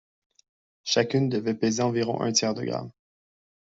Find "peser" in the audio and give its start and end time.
1.53-1.83